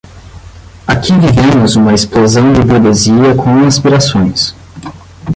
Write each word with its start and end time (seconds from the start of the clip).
Aqui 0.87 1.11
vivemos 1.13 1.75
uma 1.75 1.93
explosão 1.93 2.51
de 2.53 2.61
burguesia 2.63 3.35
com 3.35 3.67
aspirações. 3.67 4.55